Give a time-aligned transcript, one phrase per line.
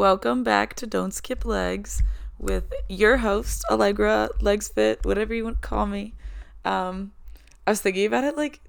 [0.00, 2.02] Welcome back to Don't Skip Legs
[2.38, 6.14] with your host, Allegra, Legs Fit, whatever you want to call me.
[6.64, 7.12] Um,
[7.66, 8.60] I was thinking about it like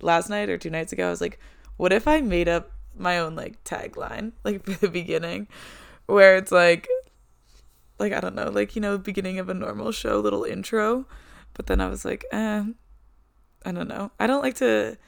[0.00, 1.06] last night or two nights ago.
[1.06, 1.38] I was like,
[1.76, 5.46] what if I made up my own like tagline, like for the beginning,
[6.06, 6.88] where it's like,
[8.00, 11.06] like, I don't know, like, you know, beginning of a normal show, little intro.
[11.54, 12.64] But then I was like, eh,
[13.64, 14.10] I don't know.
[14.18, 14.98] I don't like to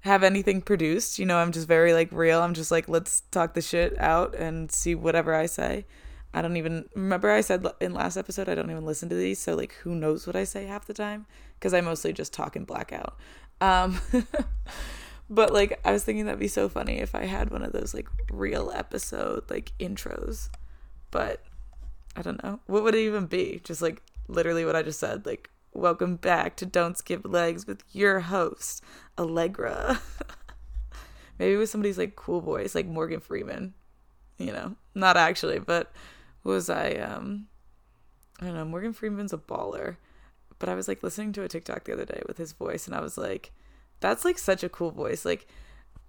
[0.00, 1.18] have anything produced.
[1.18, 2.40] You know, I'm just very like real.
[2.40, 5.86] I'm just like, let's talk the shit out and see whatever I say.
[6.32, 9.38] I don't even remember I said in last episode I don't even listen to these,
[9.38, 12.54] so like who knows what I say half the time because I mostly just talk
[12.54, 13.16] and black out.
[13.60, 14.00] Um
[15.30, 17.94] but like I was thinking that'd be so funny if I had one of those
[17.94, 20.50] like real episode like intros.
[21.10, 21.42] But
[22.14, 22.60] I don't know.
[22.66, 23.60] What would it even be?
[23.64, 27.82] Just like literally what I just said, like welcome back to Don't Skip Legs with
[27.92, 28.82] your host,
[29.18, 30.00] Allegra.
[31.38, 33.74] Maybe with somebody's like cool voice, like Morgan Freeman.
[34.38, 35.92] You know, not actually, but
[36.44, 37.48] was I um
[38.40, 39.96] I don't know, Morgan Freeman's a baller.
[40.58, 42.96] But I was like listening to a TikTok the other day with his voice and
[42.96, 43.52] I was like,
[44.00, 45.24] that's like such a cool voice.
[45.24, 45.46] Like,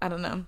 [0.01, 0.45] I don't know.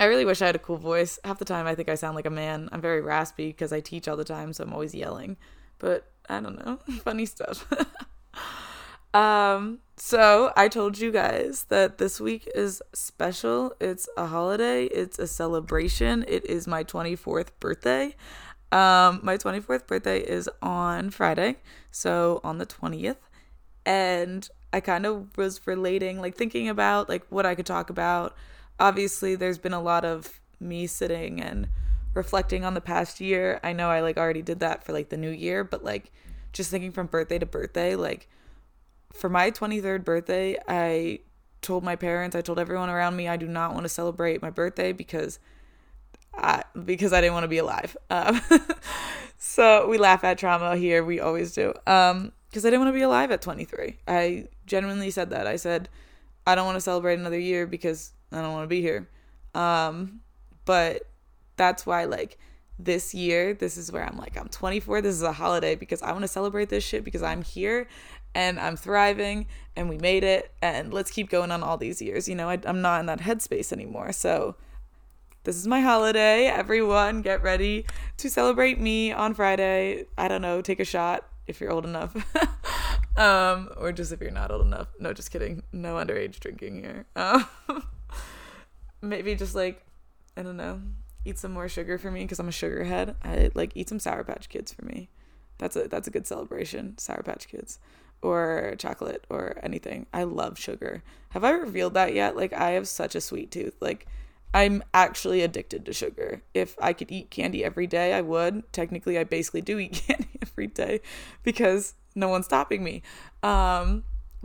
[0.00, 1.18] I really wish I had a cool voice.
[1.24, 2.68] Half the time I think I sound like a man.
[2.70, 5.36] I'm very raspy because I teach all the time, so I'm always yelling.
[5.78, 6.76] But I don't know.
[7.04, 7.66] Funny stuff.
[9.14, 13.74] um so I told you guys that this week is special.
[13.80, 16.24] It's a holiday, it's a celebration.
[16.28, 18.14] It is my 24th birthday.
[18.70, 21.56] Um, my 24th birthday is on Friday,
[21.90, 23.16] so on the 20th.
[23.84, 28.36] And I kind of was relating, like thinking about like what I could talk about.
[28.78, 31.68] Obviously, there's been a lot of me sitting and
[32.18, 33.60] reflecting on the past year.
[33.62, 36.10] I know I like already did that for like the new year, but like
[36.52, 38.28] just thinking from birthday to birthday, like
[39.12, 41.20] for my 23rd birthday, I
[41.62, 44.50] told my parents, I told everyone around me I do not want to celebrate my
[44.50, 45.38] birthday because
[46.34, 47.96] I, because I didn't want to be alive.
[48.10, 48.40] Um,
[49.38, 51.04] so we laugh at trauma here.
[51.04, 51.72] We always do.
[51.86, 53.96] Um, because I didn't want to be alive at 23.
[54.08, 55.46] I genuinely said that.
[55.46, 55.88] I said,
[56.46, 59.08] I don't want to celebrate another year because I don't want to be here.
[59.54, 60.20] Um,
[60.64, 61.07] but
[61.58, 62.38] that's why, like,
[62.78, 65.02] this year, this is where I'm like, I'm 24.
[65.02, 67.88] This is a holiday because I want to celebrate this shit because I'm here
[68.34, 70.52] and I'm thriving and we made it.
[70.62, 72.28] And let's keep going on all these years.
[72.28, 74.12] You know, I, I'm not in that headspace anymore.
[74.12, 74.54] So,
[75.44, 76.46] this is my holiday.
[76.46, 77.86] Everyone, get ready
[78.18, 80.04] to celebrate me on Friday.
[80.16, 82.14] I don't know, take a shot if you're old enough.
[83.16, 84.88] um, or just if you're not old enough.
[85.00, 85.62] No, just kidding.
[85.72, 87.06] No underage drinking here.
[89.00, 89.80] Um, maybe just like,
[90.36, 90.82] I don't know,
[91.28, 93.16] eat some more sugar for me because I'm a sugar head.
[93.22, 95.08] I like eat some Sour Patch Kids for me.
[95.58, 96.96] That's a that's a good celebration.
[96.98, 97.78] Sour Patch Kids
[98.22, 100.06] or chocolate or anything.
[100.12, 101.02] I love sugar.
[101.30, 102.36] Have I revealed that yet?
[102.36, 103.76] Like I have such a sweet tooth.
[103.80, 104.06] Like
[104.54, 106.42] I'm actually addicted to sugar.
[106.54, 108.70] If I could eat candy every day, I would.
[108.72, 111.00] Technically, I basically do eat candy every day
[111.42, 113.02] because no one's stopping me.
[113.42, 114.04] Um,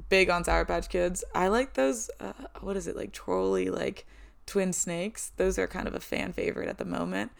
[0.09, 1.23] big on Sour Patch Kids.
[1.33, 2.09] I like those.
[2.19, 3.13] Uh, what is it like?
[3.13, 4.05] Trolli like
[4.45, 5.31] twin snakes.
[5.37, 7.31] Those are kind of a fan favorite at the moment.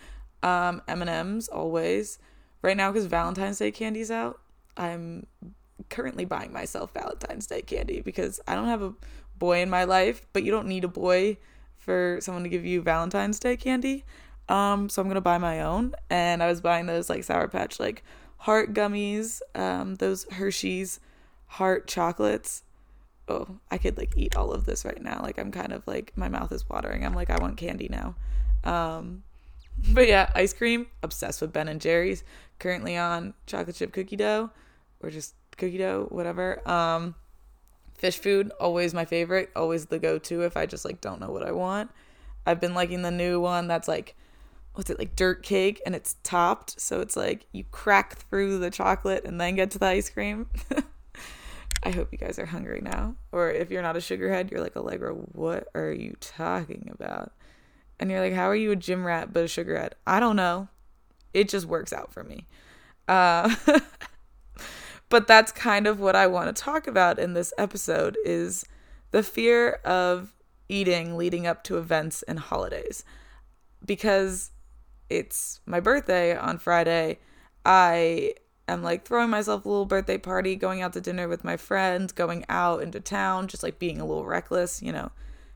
[0.41, 2.19] Um, M and M's always.
[2.61, 4.39] Right now, because Valentine's Day candy's out,
[4.77, 5.27] I'm
[5.89, 8.93] currently buying myself Valentine's Day candy because I don't have a
[9.37, 11.37] boy in my life, but you don't need a boy
[11.77, 14.05] for someone to give you Valentine's Day candy.
[14.47, 17.79] Um, so I'm gonna buy my own, and I was buying those like Sour Patch
[17.79, 18.03] like
[18.37, 20.99] heart gummies, um, those Hershey's
[21.47, 22.63] heart chocolates.
[23.27, 25.21] Oh, I could like eat all of this right now.
[25.21, 27.05] Like I'm kind of like my mouth is watering.
[27.05, 28.15] I'm like I want candy now.
[28.63, 29.23] Um,
[29.93, 30.87] but yeah, ice cream.
[31.01, 32.23] Obsessed with Ben and Jerry's.
[32.59, 34.51] Currently on chocolate chip cookie dough,
[35.01, 36.67] or just cookie dough, whatever.
[36.69, 37.15] Um,
[38.01, 41.31] Phish Food, always my favorite, always the go to if I just like don't know
[41.31, 41.91] what I want.
[42.45, 44.15] I've been liking the new one that's like
[44.73, 48.71] what's it like dirt cake and it's topped so it's like you crack through the
[48.71, 50.47] chocolate and then get to the ice cream
[51.83, 53.15] i hope you guys are hungry now.
[53.31, 57.33] Or if you're not a sugarhead you're like allegra what are you talking about?
[57.99, 59.91] And you're like how are you a gym rat but a sugarhead?
[60.07, 60.69] I don't know.
[61.33, 62.47] It just works out for me.
[63.07, 63.55] Uh
[65.09, 68.65] but that's kind of what I want to talk about in this episode is
[69.11, 70.33] the fear of
[70.69, 73.03] eating leading up to events and holidays.
[73.85, 74.51] Because
[75.09, 77.19] it's my birthday on Friday,
[77.65, 78.33] I
[78.67, 82.11] am like throwing myself a little birthday party, going out to dinner with my friends,
[82.11, 85.11] going out into town, just like being a little reckless, you know.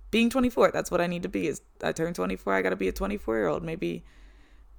[0.10, 1.48] Being 24, that's what I need to be.
[1.48, 3.64] Is I turn 24, I got to be a 24 year old.
[3.64, 4.04] Maybe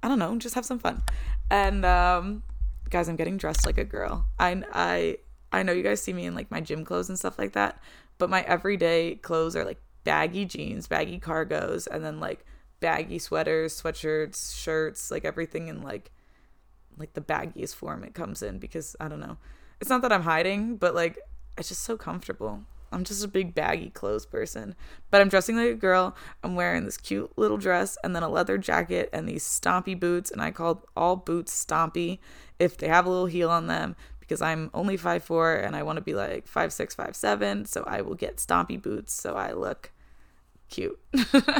[0.01, 1.03] I don't know, just have some fun.
[1.49, 2.43] And um
[2.89, 4.25] guys, I'm getting dressed like a girl.
[4.39, 5.17] I I
[5.51, 7.81] I know you guys see me in like my gym clothes and stuff like that,
[8.17, 12.45] but my everyday clothes are like baggy jeans, baggy cargos, and then like
[12.79, 16.11] baggy sweaters, sweatshirts, shirts, like everything in like
[16.99, 19.37] like the baggiest form it comes in because I don't know.
[19.81, 21.17] It's not that I'm hiding, but like
[21.57, 22.61] it's just so comfortable.
[22.91, 24.75] I'm just a big baggy clothes person.
[25.11, 26.15] But I'm dressing like a girl.
[26.43, 30.31] I'm wearing this cute little dress and then a leather jacket and these stompy boots.
[30.31, 32.19] And I call all boots stompy
[32.57, 35.83] if they have a little heel on them because I'm only five four and I
[35.83, 37.65] want to be like five six, five seven.
[37.65, 39.91] So I will get stompy boots so I look
[40.69, 40.99] cute.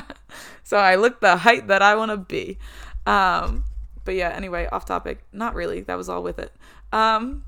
[0.64, 2.58] so I look the height that I want to be.
[3.06, 3.66] Um,
[4.10, 5.20] but yeah, anyway, off topic.
[5.32, 5.82] Not really.
[5.82, 6.52] That was all with it.
[6.92, 7.44] Um,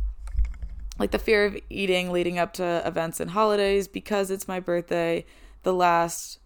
[1.00, 5.25] like the fear of eating leading up to events and holidays because it's my birthday.
[5.63, 6.38] The last,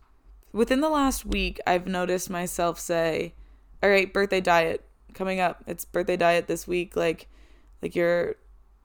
[0.54, 3.34] within the last week, I've noticed myself say,
[3.84, 5.66] "All right, birthday diet coming up.
[5.68, 6.96] It's birthday diet this week.
[6.96, 7.28] Like,
[7.82, 8.36] like you're,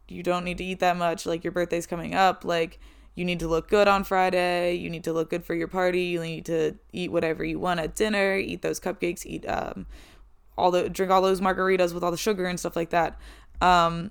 [0.08, 1.26] you don't need to eat that much.
[1.26, 2.44] Like your birthday's coming up.
[2.44, 2.80] Like."
[3.16, 4.74] you need to look good on Friday.
[4.74, 6.04] You need to look good for your party.
[6.04, 8.36] You need to eat whatever you want at dinner.
[8.36, 9.26] Eat those cupcakes.
[9.26, 9.86] Eat um,
[10.60, 13.18] all the drink all those margaritas with all the sugar and stuff like that.
[13.60, 14.10] Um,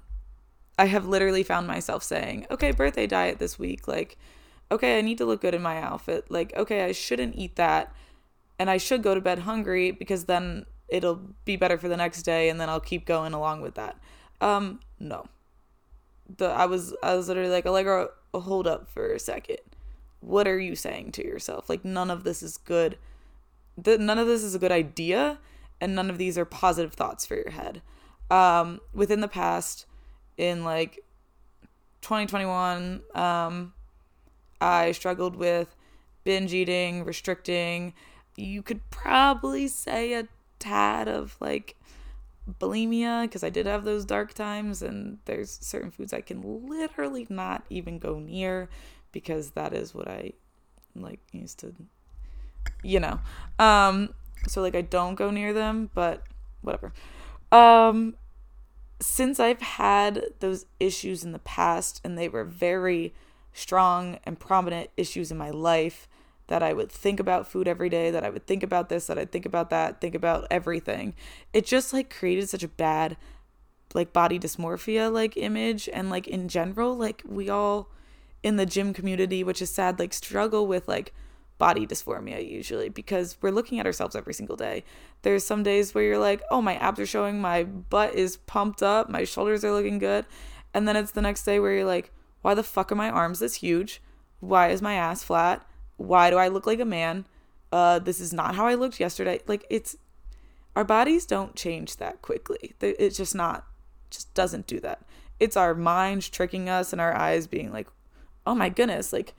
[0.78, 4.18] I have literally found myself saying, "Okay, birthday diet this week." Like,
[4.72, 6.30] okay, I need to look good in my outfit.
[6.30, 7.94] Like, okay, I shouldn't eat that,
[8.57, 12.24] and I should go to bed hungry because then it'll be better for the next
[12.24, 13.98] day, and then I'll keep going along with that.
[14.42, 15.25] Um, no.
[16.38, 19.60] The I was I was literally like, Allegra, hold up for a second.
[20.22, 21.69] What are you saying to yourself?
[21.69, 22.98] Like none of this is good.
[23.78, 25.40] The, none of this is a good idea,
[25.81, 27.81] and none of these are positive thoughts for your head.
[28.29, 29.85] Um, within the past,
[30.37, 31.03] in like
[32.01, 33.73] 2021, um,
[34.61, 35.75] I struggled with
[36.23, 37.93] binge eating, restricting.
[38.35, 40.27] You could probably say a
[40.59, 41.75] tad of like
[42.59, 47.27] bulimia because I did have those dark times, and there's certain foods I can literally
[47.29, 48.69] not even go near
[49.11, 50.33] because that is what I
[50.95, 51.73] like used to,
[52.83, 53.19] you know.
[53.57, 54.13] Um,
[54.47, 56.24] so like I don't go near them, but
[56.62, 56.94] whatever.
[57.51, 58.15] Um,
[59.01, 63.13] since I've had those issues in the past, and they were very
[63.53, 66.07] strong and prominent issues in my life
[66.47, 69.18] that I would think about food every day, that I would think about this, that
[69.18, 71.13] I'd think about that, think about everything.
[71.53, 73.18] It just like created such a bad
[73.94, 77.89] like body dysmorphia like image and like in general like we all
[78.44, 81.13] in the gym community which is sad like struggle with like
[81.59, 84.83] body dysphoria usually because we're looking at ourselves every single day.
[85.21, 88.81] There's some days where you're like, "Oh, my abs are showing, my butt is pumped
[88.81, 90.25] up, my shoulders are looking good."
[90.73, 92.11] And then it's the next day where you're like,
[92.41, 94.01] "Why the fuck are my arms this huge?
[94.39, 95.69] Why is my ass flat?
[96.00, 97.25] why do I look like a man?
[97.71, 99.41] Uh, this is not how I looked yesterday.
[99.45, 99.97] Like it's
[100.75, 102.73] our bodies don't change that quickly.
[102.81, 103.67] It's just not,
[104.09, 105.05] just doesn't do that.
[105.39, 107.88] It's our minds tricking us and our eyes being like,
[108.47, 109.35] oh my goodness, like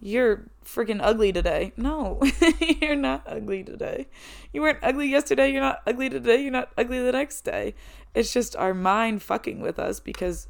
[0.00, 1.72] you're freaking ugly today.
[1.76, 2.20] No,
[2.60, 4.06] you're not ugly today.
[4.52, 5.50] You weren't ugly yesterday.
[5.52, 6.42] You're not ugly today.
[6.42, 7.74] You're not ugly the next day.
[8.14, 10.48] It's just our mind fucking with us because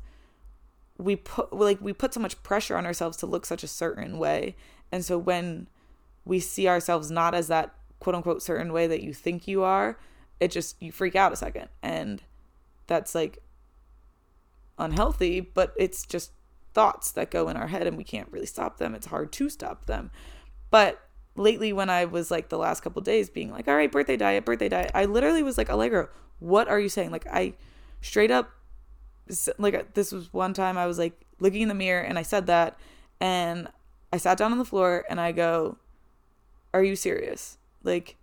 [0.98, 4.18] we put like we put so much pressure on ourselves to look such a certain
[4.18, 4.56] way
[4.90, 5.68] and so when
[6.24, 9.98] we see ourselves not as that quote unquote certain way that you think you are,
[10.40, 11.68] it just, you freak out a second.
[11.82, 12.22] And
[12.86, 13.38] that's like
[14.78, 16.32] unhealthy, but it's just
[16.78, 18.94] thoughts that go in our head and we can't really stop them.
[18.94, 20.12] It's hard to stop them.
[20.70, 21.00] But
[21.34, 24.44] lately, when I was like the last couple days being like, all right, birthday diet,
[24.44, 26.08] birthday diet, I literally was like, Allegra,
[26.38, 27.10] what are you saying?
[27.10, 27.54] Like, I
[28.00, 28.50] straight up,
[29.58, 32.22] like, uh, this was one time I was like looking in the mirror and I
[32.22, 32.78] said that.
[33.20, 33.66] And
[34.12, 35.78] I sat down on the floor and I go,
[36.72, 37.58] Are you serious?
[37.82, 38.14] Like,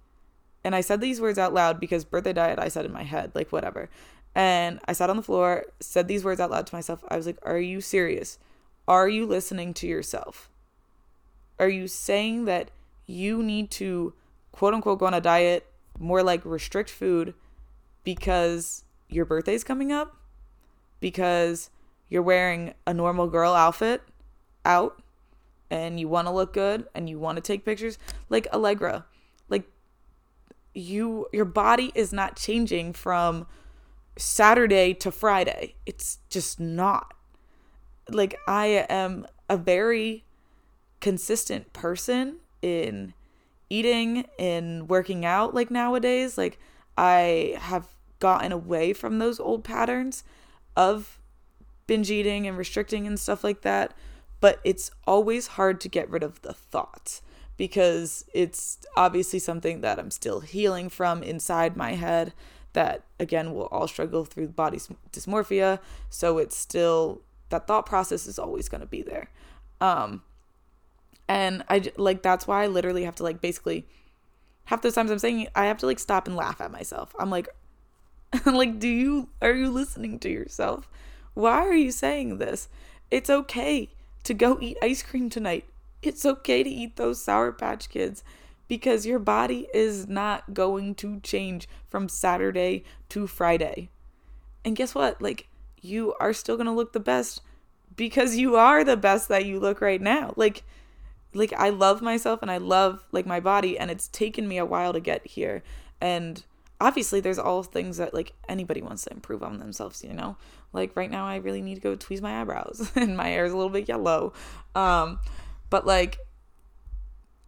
[0.64, 3.34] and I said these words out loud because birthday diet I said in my head,
[3.36, 3.90] like, whatever.
[4.34, 7.04] And I sat on the floor, said these words out loud to myself.
[7.10, 8.40] I was like, Are you serious?
[8.88, 10.50] Are you listening to yourself?
[11.60, 12.72] Are you saying that
[13.08, 14.14] you need to
[14.52, 15.66] quote unquote go on a diet,
[15.98, 17.34] more like restrict food
[18.04, 20.16] because your birthday's coming up?
[21.00, 21.70] Because
[22.10, 24.02] you're wearing a normal girl outfit
[24.64, 25.02] out?
[25.70, 27.98] and you want to look good and you want to take pictures
[28.30, 29.06] like allegra
[29.50, 29.70] like
[30.74, 33.48] you your body is not changing from
[34.18, 37.14] saturday to friday it's just not
[38.10, 40.24] like i am a very
[41.02, 43.14] consistent person in
[43.70, 46.38] eating in working out like nowadays.
[46.38, 46.60] Like
[46.98, 47.88] i have
[48.20, 50.24] gotten away from those old patterns
[50.76, 51.20] of
[51.88, 53.94] binge eating and restricting and stuff like that
[54.40, 57.22] but it's always hard to get rid of the thoughts
[57.58, 62.34] because it's obviously something that I'm still healing from inside my head
[62.74, 64.80] that again we'll all struggle through body
[65.12, 65.80] dysmorphia.
[66.10, 69.30] So it's still that thought process is always going to be there
[69.82, 70.22] um
[71.28, 73.86] and i like that's why i literally have to like basically
[74.66, 77.16] half those times I'm saying I have to like stop and laugh at myself.
[77.18, 77.48] I'm like,
[78.46, 80.90] like, do you are you listening to yourself?
[81.34, 82.68] Why are you saying this?
[83.10, 83.90] It's okay
[84.24, 85.66] to go eat ice cream tonight.
[86.02, 88.24] It's okay to eat those Sour Patch Kids
[88.68, 93.90] because your body is not going to change from Saturday to Friday.
[94.64, 95.22] And guess what?
[95.22, 95.48] Like,
[95.82, 97.42] you are still going to look the best
[97.96, 100.34] because you are the best that you look right now.
[100.36, 100.64] Like,
[101.34, 104.66] like I love myself and I love like my body and it's taken me a
[104.66, 105.64] while to get here.
[106.02, 106.44] And
[106.80, 110.38] obviously there's all things that like anybody wants to improve on themselves, you know?
[110.74, 113.54] Like right now I really need to go tweeze my eyebrows and my hair is
[113.54, 114.34] a little bit yellow.
[114.74, 115.20] Um
[115.70, 116.18] but like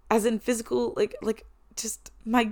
[0.10, 2.52] as in physical like like just my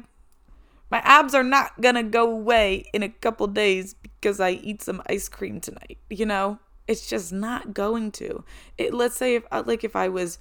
[0.92, 5.04] my abs are not gonna go away in a couple days because I eat some
[5.08, 6.60] ice cream tonight, you know?
[6.88, 8.44] It's just not going to.
[8.78, 10.40] It let's say if uh, like if I was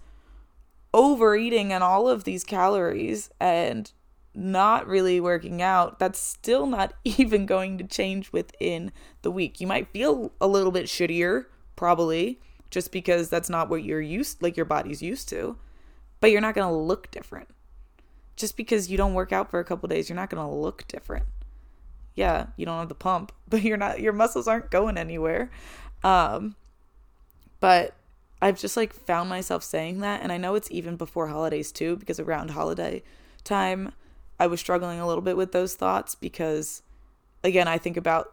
[0.92, 3.90] overeating on all of these calories and
[4.34, 9.60] not really working out, that's still not even going to change within the week.
[9.60, 14.42] You might feel a little bit shittier, probably, just because that's not what you're used
[14.42, 15.56] like your body's used to
[16.24, 17.48] but you're not going to look different.
[18.34, 20.88] Just because you don't work out for a couple days, you're not going to look
[20.88, 21.26] different.
[22.14, 25.50] Yeah, you don't have the pump, but you're not your muscles aren't going anywhere.
[26.02, 26.56] Um
[27.60, 27.94] but
[28.42, 31.96] I've just like found myself saying that and I know it's even before holidays too
[31.96, 33.02] because around holiday
[33.42, 33.92] time
[34.38, 36.82] I was struggling a little bit with those thoughts because
[37.42, 38.32] again, I think about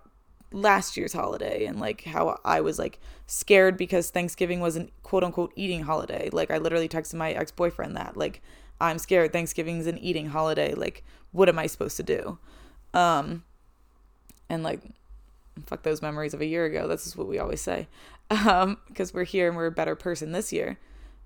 [0.51, 5.23] last year's holiday and like how I was like scared because Thanksgiving was an quote
[5.23, 6.29] unquote eating holiday.
[6.31, 8.41] Like I literally texted my ex boyfriend that like
[8.79, 10.73] I'm scared Thanksgiving's an eating holiday.
[10.73, 12.39] Like what am I supposed to do?
[12.93, 13.43] Um
[14.51, 14.81] and like
[15.65, 16.87] fuck those memories of a year ago.
[16.87, 17.87] That's just what we always say.
[18.29, 20.77] Um because we're here and we're a better person this year.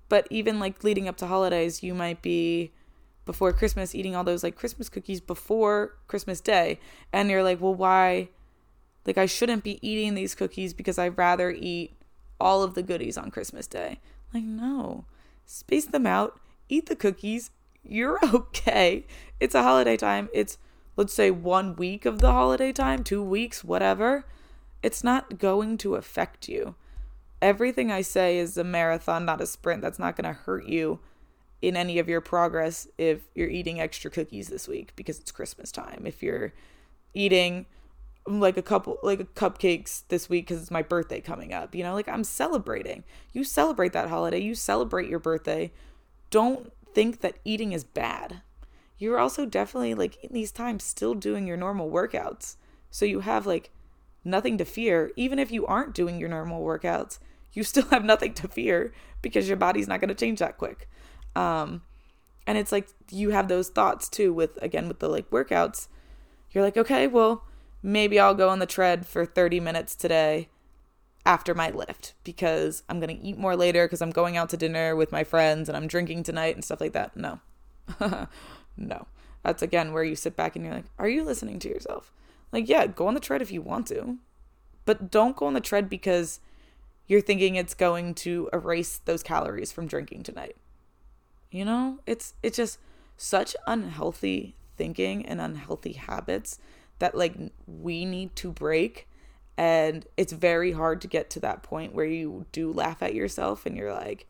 [0.08, 2.72] But even like leading up to holidays, you might be
[3.24, 6.78] before Christmas eating all those like Christmas cookies before Christmas Day
[7.12, 8.28] and you're like, "Well, why
[9.06, 11.96] like, I shouldn't be eating these cookies because I'd rather eat
[12.40, 14.00] all of the goodies on Christmas Day.
[14.34, 15.04] Like, no,
[15.46, 17.50] space them out, eat the cookies.
[17.82, 19.06] You're okay.
[19.38, 20.28] It's a holiday time.
[20.34, 20.58] It's,
[20.96, 24.24] let's say, one week of the holiday time, two weeks, whatever.
[24.82, 26.74] It's not going to affect you.
[27.42, 29.82] Everything I say is a marathon, not a sprint.
[29.82, 31.00] That's not going to hurt you
[31.62, 35.72] in any of your progress if you're eating extra cookies this week because it's Christmas
[35.72, 36.02] time.
[36.04, 36.52] If you're
[37.16, 37.66] eating
[38.28, 41.74] mm, like a couple like a cupcakes this week because it's my birthday coming up
[41.74, 45.72] you know like i'm celebrating you celebrate that holiday you celebrate your birthday
[46.30, 48.42] don't think that eating is bad
[48.98, 52.56] you're also definitely like in these times still doing your normal workouts
[52.90, 53.70] so you have like
[54.24, 57.18] nothing to fear even if you aren't doing your normal workouts
[57.52, 60.88] you still have nothing to fear because your body's not going to change that quick
[61.34, 61.82] um
[62.46, 65.88] and it's like you have those thoughts too with again with the like workouts
[66.50, 67.44] you're like okay well
[67.82, 70.48] maybe I'll go on the tread for 30 minutes today
[71.24, 74.56] after my lift because I'm going to eat more later because I'm going out to
[74.56, 77.16] dinner with my friends and I'm drinking tonight and stuff like that.
[77.16, 77.40] No.
[78.76, 79.06] no.
[79.42, 82.12] That's again where you sit back and you're like, are you listening to yourself?
[82.52, 84.18] Like, yeah, go on the tread if you want to,
[84.84, 86.40] but don't go on the tread because
[87.06, 90.56] you're thinking it's going to erase those calories from drinking tonight.
[91.50, 92.78] You know, it's it's just
[93.16, 96.58] such unhealthy thinking and unhealthy habits
[96.98, 97.34] that like
[97.66, 99.08] we need to break
[99.56, 103.64] and it's very hard to get to that point where you do laugh at yourself
[103.64, 104.26] and you're like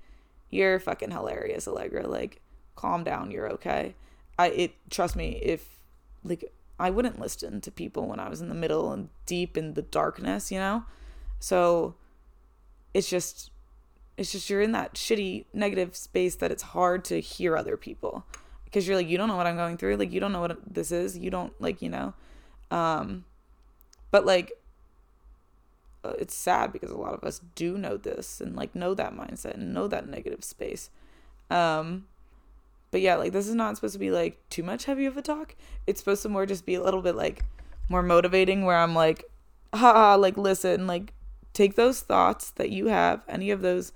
[0.51, 2.41] you're fucking hilarious allegra like
[2.77, 3.95] calm down you're okay
[4.39, 5.79] i it trust me if
[6.25, 6.45] like
[6.79, 9.83] i wouldn't listen to people when i was in the middle and deep in the
[9.83, 10.85] darkness you know?
[11.39, 11.95] So
[12.95, 13.51] it's just
[14.17, 18.25] it's just you're in that shitty negative space that it's hard to hear other people.
[18.65, 19.97] Because you're like you don't know what i'm going through.
[19.97, 21.17] Like you don't know what this is.
[21.19, 22.15] You don't like you know?
[22.71, 23.25] Um,
[24.11, 24.53] but like,
[26.05, 29.15] uh, it's sad because a lot of us do know this and like know that
[29.15, 30.91] mindset and know that negative space.
[31.51, 32.07] Um,
[32.91, 35.23] but yeah, like this is not supposed to be like too much heavy of a
[35.23, 35.55] talk.
[35.87, 37.43] It's supposed to more just be a little bit like
[37.89, 39.25] more motivating where I'm like,
[39.73, 41.13] haha, like listen, like
[41.53, 43.93] take those thoughts that you have, any of those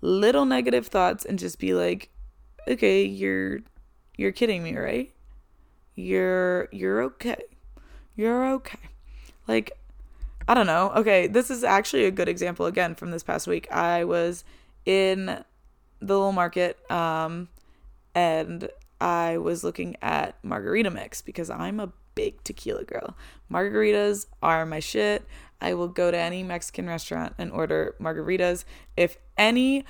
[0.00, 2.10] little negative thoughts and just be like,
[2.68, 3.60] okay, you're
[4.16, 5.12] you're kidding me, right?
[5.94, 7.42] You're you're okay.
[8.16, 8.78] You're okay.
[9.48, 9.72] Like,
[10.46, 10.92] I don't know.
[10.96, 13.70] Okay, this is actually a good example again from this past week.
[13.72, 14.44] I was
[14.84, 17.48] in the little market um
[18.14, 18.68] and
[19.00, 23.16] I was looking at margarita mix because I'm a big tequila girl.
[23.50, 25.24] Margaritas are my shit.
[25.60, 28.64] I will go to any Mexican restaurant and order margaritas.
[28.96, 29.84] If any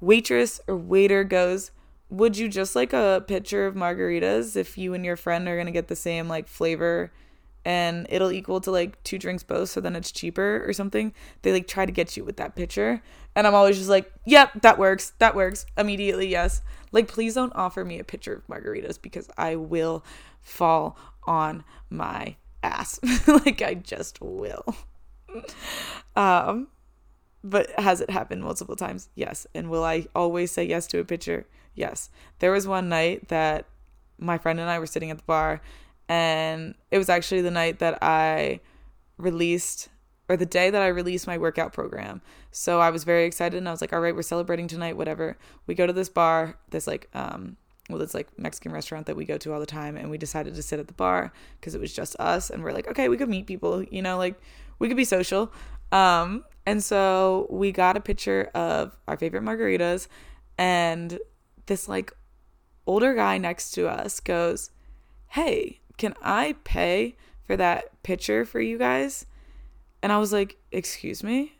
[0.00, 1.70] waitress or waiter goes,
[2.10, 5.66] would you just like a pitcher of margaritas if you and your friend are going
[5.66, 7.10] to get the same like flavor
[7.64, 11.52] and it'll equal to like two drinks both so then it's cheaper or something they
[11.52, 13.02] like try to get you with that pitcher
[13.34, 16.62] and i'm always just like yep that works that works immediately yes.
[16.92, 20.04] Like please don't offer me a pitcher of margaritas because i will
[20.40, 23.00] fall on my ass.
[23.26, 24.64] Like i just will.
[26.14, 26.68] Um
[27.42, 29.08] but has it happened multiple times?
[29.14, 29.46] Yes.
[29.54, 32.10] And will i always say yes to a pitcher yes.
[32.38, 33.66] There was one night that
[34.18, 35.60] my friend and i were sitting at the bar
[36.08, 38.60] and it was actually the night that I
[39.16, 39.88] released
[40.28, 42.22] or the day that I released my workout program.
[42.50, 45.36] So I was very excited and I was like, all right, we're celebrating tonight, whatever.
[45.66, 47.56] We go to this bar, this like um
[47.90, 50.54] well, it's like Mexican restaurant that we go to all the time and we decided
[50.54, 53.18] to sit at the bar because it was just us and we're like, okay, we
[53.18, 54.40] could meet people, you know, like
[54.78, 55.52] we could be social.
[55.92, 60.08] Um and so we got a picture of our favorite margaritas
[60.56, 61.18] and
[61.66, 62.12] this like
[62.86, 64.70] older guy next to us goes,
[65.28, 69.26] "Hey, can I pay for that picture for you guys?
[70.04, 71.54] And I was like, Excuse me?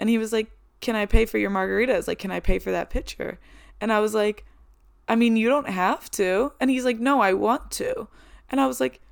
[0.00, 0.50] And he was like,
[0.80, 2.08] Can I pay for your margaritas?
[2.08, 3.38] Like, can I pay for that picture?
[3.78, 4.46] And I was like,
[5.06, 6.54] I mean, you don't have to.
[6.58, 8.08] And he's like, No, I want to.
[8.48, 9.02] And I was like,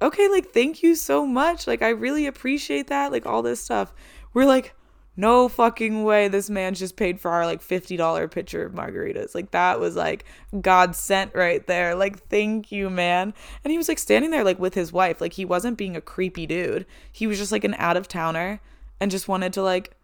[0.00, 1.66] Okay, like, thank you so much.
[1.66, 3.10] Like, I really appreciate that.
[3.10, 3.92] Like, all this stuff.
[4.32, 4.74] We're like,
[5.16, 9.34] no fucking way this man just paid for our like $50 pitcher of margaritas.
[9.34, 10.24] Like that was like
[10.60, 11.94] God sent right there.
[11.94, 13.34] Like thank you, man.
[13.64, 15.20] And he was like standing there like with his wife.
[15.20, 16.86] Like he wasn't being a creepy dude.
[17.12, 18.60] He was just like an out of towner
[19.00, 19.96] and just wanted to like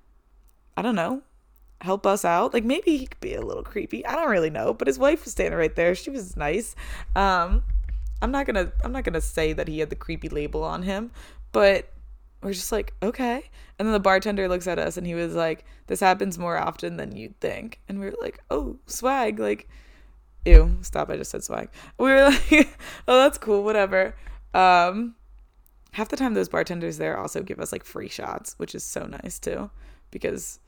[0.76, 1.22] I don't know,
[1.80, 2.52] help us out.
[2.52, 4.04] Like maybe he could be a little creepy.
[4.04, 5.94] I don't really know, but his wife was standing right there.
[5.94, 6.74] She was nice.
[7.14, 7.62] Um
[8.22, 10.64] I'm not going to I'm not going to say that he had the creepy label
[10.64, 11.10] on him,
[11.52, 11.90] but
[12.46, 13.42] we're just like, okay.
[13.76, 16.96] And then the bartender looks at us and he was like, this happens more often
[16.96, 17.80] than you'd think.
[17.88, 19.40] And we are like, oh, swag.
[19.40, 19.68] Like,
[20.44, 21.10] ew, stop.
[21.10, 21.70] I just said swag.
[21.98, 23.64] We were like, oh, that's cool.
[23.64, 24.14] Whatever.
[24.54, 25.16] Um,
[25.90, 29.06] half the time, those bartenders there also give us like free shots, which is so
[29.06, 29.68] nice too.
[30.12, 30.60] Because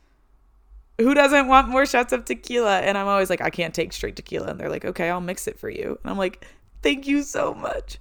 [0.97, 2.81] who doesn't want more shots of tequila?
[2.81, 4.47] And I'm always like, I can't take straight tequila.
[4.47, 5.97] And they're like, okay, I'll mix it for you.
[6.03, 6.45] And I'm like,
[6.81, 7.99] thank you so much.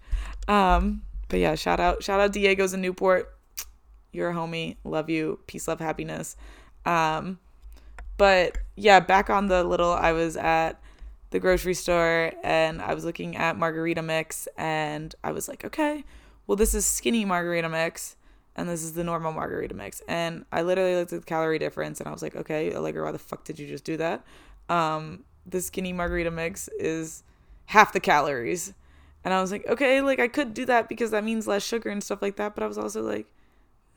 [0.49, 3.38] Um, but yeah, shout out, shout out Diego's in Newport
[4.13, 4.77] you're a homie.
[4.85, 5.41] Love you.
[5.47, 6.37] Peace, love, happiness.
[6.85, 7.39] Um,
[8.17, 10.81] but yeah, back on the little, I was at
[11.31, 16.05] the grocery store and I was looking at margarita mix and I was like, okay,
[16.47, 18.17] well, this is skinny margarita mix
[18.57, 20.03] and this is the normal margarita mix.
[20.09, 23.13] And I literally looked at the calorie difference and I was like, okay, Allegra, why
[23.13, 24.25] the fuck did you just do that?
[24.69, 27.23] Um, the skinny margarita mix is
[27.67, 28.75] half the calories.
[29.25, 31.91] And I was like, okay, like I could do that because that means less sugar
[31.91, 32.55] and stuff like that.
[32.55, 33.27] But I was also like,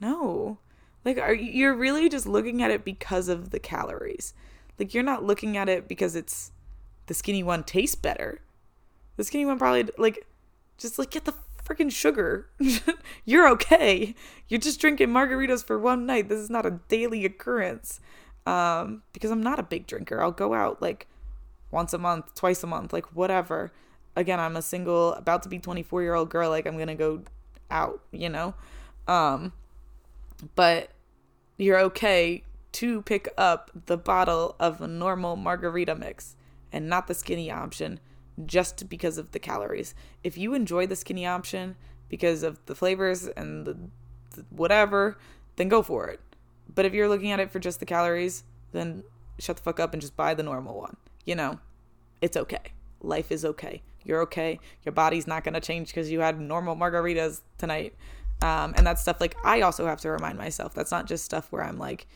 [0.01, 0.57] no.
[1.05, 4.33] Like are you're really just looking at it because of the calories.
[4.77, 6.51] Like you're not looking at it because it's
[7.07, 8.41] the skinny one tastes better.
[9.17, 10.27] The skinny one probably like
[10.77, 11.33] just like get the
[11.63, 12.49] freaking sugar.
[13.25, 14.15] you're okay.
[14.47, 16.29] You're just drinking margaritas for one night.
[16.29, 17.99] This is not a daily occurrence.
[18.45, 20.21] Um because I'm not a big drinker.
[20.21, 21.07] I'll go out like
[21.71, 23.71] once a month, twice a month, like whatever.
[24.15, 26.95] Again, I'm a single about to be 24 year old girl like I'm going to
[26.95, 27.23] go
[27.71, 28.53] out, you know.
[29.07, 29.53] Um
[30.55, 30.89] but
[31.57, 36.35] you're okay to pick up the bottle of a normal margarita mix
[36.71, 37.99] and not the skinny option
[38.45, 39.93] just because of the calories.
[40.23, 41.75] If you enjoy the skinny option
[42.09, 43.77] because of the flavors and the,
[44.35, 45.17] the whatever,
[45.57, 46.19] then go for it.
[46.73, 49.03] But if you're looking at it for just the calories, then
[49.39, 50.95] shut the fuck up and just buy the normal one.
[51.25, 51.59] You know,
[52.21, 52.73] it's okay.
[53.01, 53.81] Life is okay.
[54.03, 54.59] You're okay.
[54.83, 57.95] Your body's not going to change because you had normal margaritas tonight.
[58.41, 60.73] Um, and that's stuff like I also have to remind myself.
[60.73, 62.07] That's not just stuff where I'm like,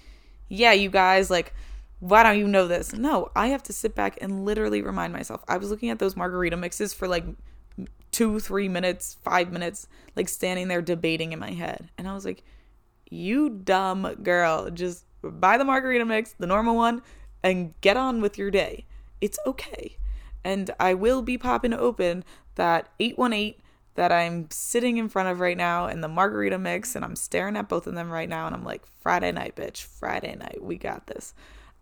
[0.47, 1.53] yeah, you guys, like,
[1.99, 2.93] why don't you know this?
[2.93, 5.43] No, I have to sit back and literally remind myself.
[5.47, 7.25] I was looking at those margarita mixes for like
[8.11, 11.89] two, three minutes, five minutes, like standing there debating in my head.
[11.97, 12.43] And I was like,
[13.09, 17.01] you dumb girl, just buy the margarita mix, the normal one,
[17.43, 18.85] and get on with your day.
[19.21, 19.97] It's okay.
[20.43, 22.23] And I will be popping open
[22.55, 23.55] that 818
[23.95, 27.57] that I'm sitting in front of right now in the margarita mix and I'm staring
[27.57, 29.83] at both of them right now and I'm like Friday night bitch.
[29.83, 30.61] Friday night.
[30.61, 31.33] We got this.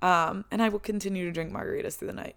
[0.01, 2.35] Um, and I will continue to drink margaritas through the night.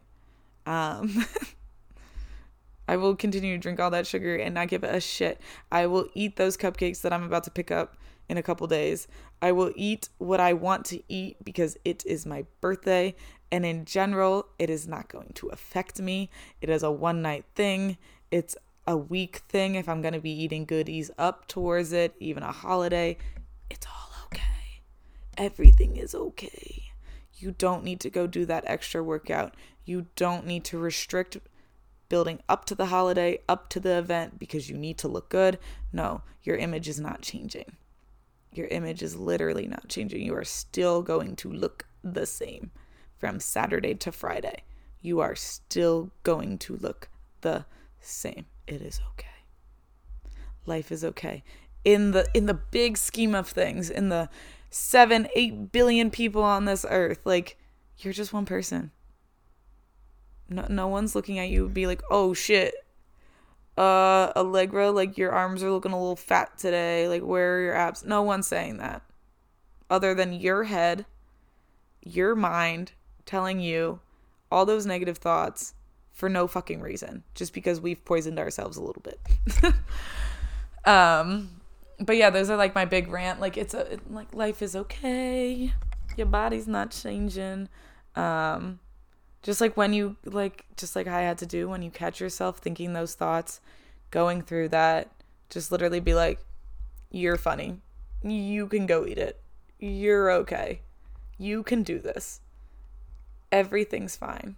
[0.66, 1.26] Um,
[2.88, 5.40] I will continue to drink all that sugar and not give a shit.
[5.70, 7.96] I will eat those cupcakes that I'm about to pick up
[8.28, 9.08] in a couple days.
[9.42, 13.14] I will eat what I want to eat because it is my birthday
[13.52, 16.30] and in general it is not going to affect me.
[16.60, 17.98] It is a one night thing.
[18.30, 22.42] It's a week thing, if I'm going to be eating goodies up towards it, even
[22.42, 23.16] a holiday,
[23.70, 24.82] it's all okay.
[25.36, 26.84] Everything is okay.
[27.34, 29.54] You don't need to go do that extra workout.
[29.84, 31.36] You don't need to restrict
[32.08, 35.58] building up to the holiday, up to the event because you need to look good.
[35.92, 37.76] No, your image is not changing.
[38.52, 40.22] Your image is literally not changing.
[40.22, 42.70] You are still going to look the same
[43.18, 44.62] from Saturday to Friday.
[45.02, 47.08] You are still going to look
[47.42, 47.66] the
[48.00, 48.46] same.
[48.66, 49.26] It is okay.
[50.66, 51.44] Life is okay.
[51.84, 54.28] In the in the big scheme of things, in the
[54.70, 57.56] 7 8 billion people on this earth, like
[57.98, 58.90] you're just one person.
[60.48, 62.74] No, no one's looking at you be like, "Oh shit,
[63.78, 67.08] uh Allegra, like your arms are looking a little fat today.
[67.08, 68.04] Like where are your abs?
[68.04, 69.02] No one's saying that.
[69.88, 71.06] Other than your head,
[72.02, 72.92] your mind
[73.24, 74.00] telling you
[74.50, 75.74] all those negative thoughts
[76.16, 79.20] for no fucking reason, just because we've poisoned ourselves a little bit.
[80.86, 81.50] um
[82.00, 83.38] but yeah, those are like my big rant.
[83.38, 85.74] Like it's a like life is okay.
[86.16, 87.68] Your body's not changing.
[88.16, 88.80] Um
[89.42, 92.58] just like when you like just like I had to do when you catch yourself
[92.58, 93.60] thinking those thoughts,
[94.10, 95.10] going through that,
[95.50, 96.40] just literally be like
[97.10, 97.82] you're funny.
[98.22, 99.38] You can go eat it.
[99.78, 100.80] You're okay.
[101.36, 102.40] You can do this.
[103.52, 104.56] Everything's fine.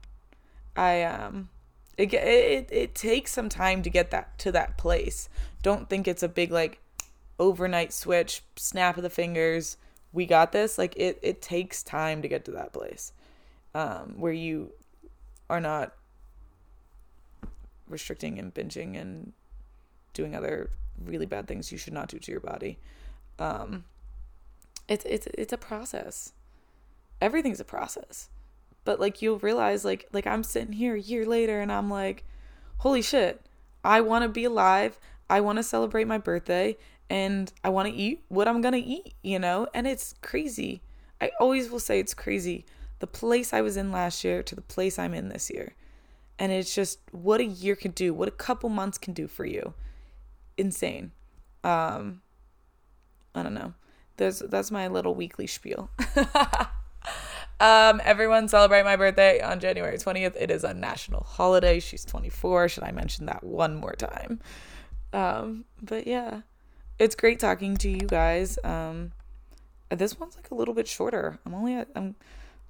[0.79, 1.49] I um
[1.97, 5.29] it it it takes some time to get that to that place.
[5.63, 6.81] Don't think it's a big like
[7.39, 9.77] overnight switch, snap of the fingers,
[10.13, 10.79] we got this.
[10.79, 13.13] Like it it takes time to get to that place.
[13.75, 14.73] Um where you
[15.51, 15.95] are not
[17.89, 19.33] restricting and binging and
[20.13, 20.71] doing other
[21.05, 22.79] really bad things you should not do to your body.
[23.39, 23.85] Um,
[24.89, 26.33] it's it's it's a process.
[27.21, 28.29] Everything's a process.
[28.89, 32.25] But like you'll realize like like I'm sitting here a year later and I'm like,
[32.79, 33.45] holy shit,
[33.85, 34.99] I want to be alive.
[35.29, 36.79] I want to celebrate my birthday
[37.11, 39.69] and I want to eat what I'm to eat, you know?
[39.75, 40.81] And it's crazy.
[41.21, 42.65] I always will say it's crazy
[43.01, 45.75] the place I was in last year to the place I'm in this year.
[46.39, 49.45] And it's just what a year can do, what a couple months can do for
[49.45, 49.75] you.
[50.57, 51.13] Insane.
[51.63, 52.23] Um
[53.35, 53.75] I don't know.
[54.17, 55.91] that's that's my little weekly spiel.
[57.61, 60.37] um everyone celebrate my birthday on January 20th.
[60.39, 61.81] It is a national holiday.
[61.81, 62.69] She's 24.
[62.69, 64.41] Should I mention that one more time?
[65.13, 66.43] Um but yeah.
[66.99, 68.59] It's great talking to you guys.
[68.65, 69.13] Um
[69.91, 71.39] this one's like a little bit shorter.
[71.47, 72.15] I'm only I'm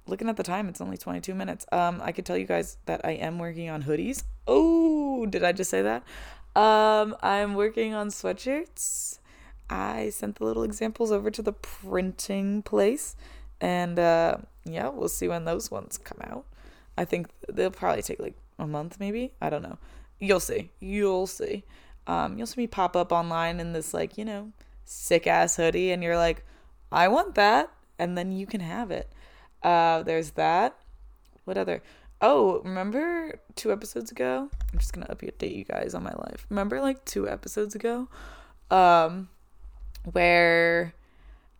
[0.09, 1.65] looking at the time, it's only 22 minutes.
[1.71, 4.23] Um, I could tell you guys that I am working on hoodies.
[4.47, 6.03] Oh, did I just say that?
[6.55, 9.19] Um, I'm working on sweatshirts.
[9.69, 13.15] I sent the little examples over to the printing place,
[13.61, 16.45] and uh, yeah, we'll see when those ones come out.
[16.97, 19.33] I think they'll probably take like a month, maybe.
[19.41, 19.77] I don't know.
[20.19, 20.71] You'll see.
[20.79, 21.63] You'll see.
[22.07, 24.51] Um, you'll see me pop up online in this like you know
[24.85, 26.43] sick ass hoodie, and you're like,
[26.91, 29.11] I want that, and then you can have it.
[29.63, 30.75] Uh, there's that.
[31.45, 31.81] What other?
[32.21, 34.49] Oh, remember two episodes ago?
[34.73, 36.45] I'm just gonna update you guys on my life.
[36.49, 38.09] Remember like two episodes ago,
[38.69, 39.29] um,
[40.11, 40.93] where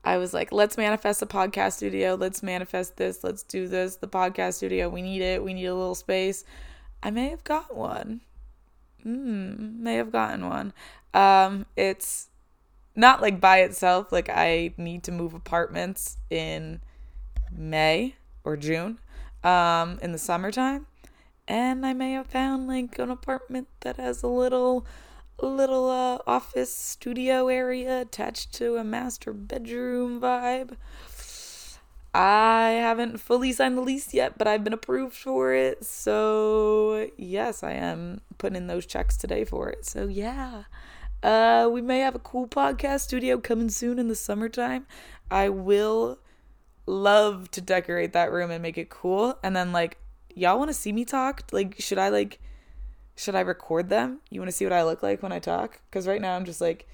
[0.10, 2.16] I was like, let's manifest a podcast studio.
[2.16, 3.24] Let's manifest this.
[3.24, 3.98] Let's do this.
[3.98, 4.90] The podcast studio.
[4.90, 5.44] We need it.
[5.44, 6.46] We need a little space.
[7.04, 8.22] I may have got one.
[9.04, 10.74] Hmm, may have gotten one.
[11.14, 12.30] Um, it's
[12.96, 14.12] not like by itself.
[14.12, 16.82] Like I need to move apartments in
[17.56, 18.98] May or June
[19.44, 20.88] um, in the summertime.
[21.48, 24.88] And I may have found like an apartment that has a little
[25.46, 30.76] little uh, office studio area attached to a master bedroom vibe.
[32.14, 35.86] I haven't fully signed the lease yet, but I've been approved for it.
[35.86, 39.86] So, yes, I am putting in those checks today for it.
[39.86, 40.64] So, yeah.
[41.22, 44.88] Uh, we may have a cool podcast studio coming soon in the summertime.
[45.30, 46.20] I will
[46.86, 49.38] love to decorate that room and make it cool.
[49.44, 49.98] And then like,
[50.34, 51.44] y'all want to see me talk?
[51.52, 52.40] Like, should I like,
[53.20, 54.22] should I record them?
[54.30, 55.82] You want to see what I look like when I talk?
[55.90, 56.88] Because right now I'm just like,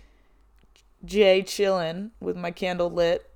[1.05, 3.29] Jay chilling with my candle lit,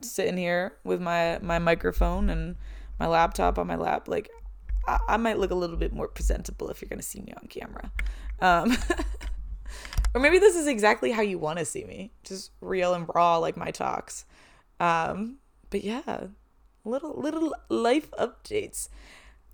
[0.00, 2.56] sitting here with my my microphone and
[2.98, 4.08] my laptop on my lap.
[4.08, 4.30] Like,
[4.88, 7.46] I, I might look a little bit more presentable if you're gonna see me on
[7.46, 7.92] camera.
[8.40, 8.76] Um,
[10.14, 13.36] or maybe this is exactly how you want to see me, just real and raw
[13.36, 14.24] like my talks.
[14.80, 15.36] Um,
[15.70, 16.24] but yeah,
[16.84, 18.88] little little life updates.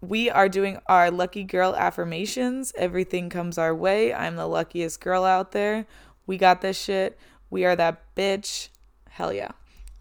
[0.01, 2.73] We are doing our lucky girl affirmations.
[2.77, 4.15] Everything comes our way.
[4.15, 5.87] I'm the luckiest girl out there.
[6.27, 7.19] We got this shit.
[7.51, 8.69] We are that bitch.
[9.11, 9.51] Hell yeah.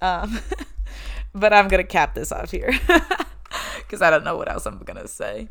[0.01, 0.39] Um,
[1.33, 2.71] but I'm gonna cap this off here
[3.77, 5.49] because I don't know what else I'm gonna say.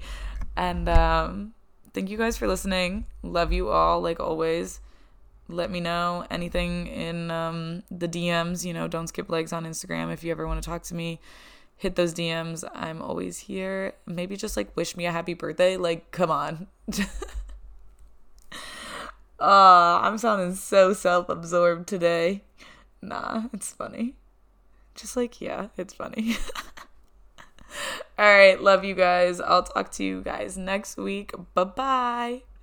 [0.57, 1.55] And um,
[1.93, 3.07] thank you guys for listening.
[3.23, 4.81] Love you all like always
[5.49, 8.65] let me know anything in um, the DMs.
[8.65, 11.21] You know, don't skip legs on Instagram if you ever want to talk to me.
[11.77, 12.65] Hit those DMs.
[12.75, 13.93] I'm always here.
[14.07, 15.77] Maybe just like wish me a happy birthday.
[15.77, 16.67] Like, come on.
[19.39, 22.43] uh, I'm sounding so self absorbed today.
[23.03, 24.15] Nah, it's funny.
[24.95, 26.37] Just like, yeah, it's funny.
[28.19, 29.41] All right, love you guys.
[29.41, 31.33] I'll talk to you guys next week.
[31.55, 32.43] Bye bye.